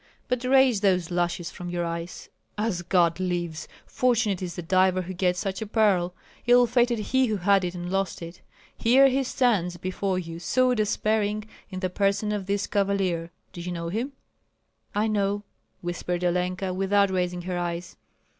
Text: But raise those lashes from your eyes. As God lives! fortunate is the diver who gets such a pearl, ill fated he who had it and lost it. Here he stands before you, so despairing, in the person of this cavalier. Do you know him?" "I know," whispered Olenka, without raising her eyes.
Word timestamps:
But 0.27 0.43
raise 0.43 0.81
those 0.81 1.11
lashes 1.11 1.51
from 1.51 1.69
your 1.69 1.85
eyes. 1.85 2.29
As 2.57 2.81
God 2.81 3.19
lives! 3.19 3.67
fortunate 3.85 4.41
is 4.41 4.55
the 4.55 4.63
diver 4.63 5.03
who 5.03 5.13
gets 5.13 5.37
such 5.37 5.61
a 5.61 5.67
pearl, 5.67 6.15
ill 6.47 6.65
fated 6.65 6.97
he 6.97 7.27
who 7.27 7.37
had 7.37 7.63
it 7.63 7.75
and 7.75 7.91
lost 7.91 8.23
it. 8.23 8.41
Here 8.75 9.09
he 9.09 9.23
stands 9.23 9.77
before 9.77 10.17
you, 10.17 10.39
so 10.39 10.73
despairing, 10.73 11.43
in 11.69 11.81
the 11.81 11.89
person 11.91 12.31
of 12.31 12.47
this 12.47 12.65
cavalier. 12.65 13.29
Do 13.53 13.61
you 13.61 13.71
know 13.71 13.89
him?" 13.89 14.13
"I 14.95 15.05
know," 15.07 15.43
whispered 15.81 16.23
Olenka, 16.23 16.73
without 16.73 17.11
raising 17.11 17.43
her 17.43 17.59
eyes. 17.59 17.95